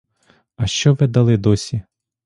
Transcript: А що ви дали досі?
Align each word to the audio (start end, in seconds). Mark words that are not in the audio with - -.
А 0.55 0.67
що 0.67 0.93
ви 0.93 1.07
дали 1.07 1.37
досі? 1.37 1.81